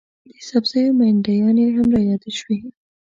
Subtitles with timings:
[0.29, 2.57] د سبزیو منډیانې هم رایادې شوې.